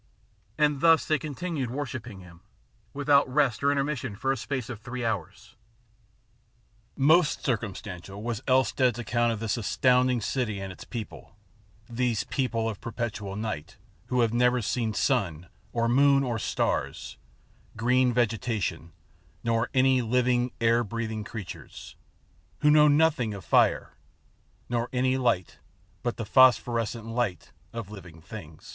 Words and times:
And 0.57 0.81
thus 0.81 1.05
they 1.05 1.19
con 1.19 1.35
tinued 1.35 1.67
worshipping 1.67 2.21
him, 2.21 2.41
without 2.91 3.31
rest 3.31 3.63
or 3.63 3.67
intermis 3.69 3.97
sion, 3.99 4.15
for 4.15 4.33
the 4.33 4.37
space 4.37 4.67
of 4.67 4.79
three 4.79 5.05
hours. 5.05 5.55
Most 6.95 7.45
circumstantial 7.45 8.23
was 8.23 8.41
Elstead's 8.47 8.97
account 8.97 9.31
of 9.31 9.39
this 9.39 9.57
astounding 9.57 10.19
city 10.19 10.59
and 10.59 10.73
its 10.73 10.85
people, 10.85 11.35
these 11.87 12.23
people 12.23 12.67
of 12.67 12.81
perpetual 12.81 13.35
night, 13.35 13.77
who 14.07 14.21
have 14.21 14.33
never 14.33 14.59
seen 14.59 14.95
sun 14.95 15.45
or 15.71 15.87
moon 15.87 16.23
or 16.23 16.39
stars, 16.39 17.17
green 17.77 18.11
vegetation, 18.11 18.93
nor 19.43 19.69
any 19.71 20.01
living, 20.01 20.51
air 20.59 20.83
breath 20.83 21.11
ing 21.11 21.23
creatures, 21.23 21.95
who 22.61 22.71
know 22.71 22.87
nothing 22.87 23.35
of 23.35 23.45
fire, 23.45 23.93
nor 24.67 24.89
any 24.91 25.15
light 25.15 25.59
but 26.01 26.17
the 26.17 26.25
phosphorescent 26.25 27.05
light 27.05 27.51
of 27.71 27.91
living 27.91 28.19
things. 28.19 28.69